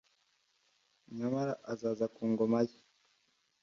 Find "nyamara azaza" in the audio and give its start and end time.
1.17-2.05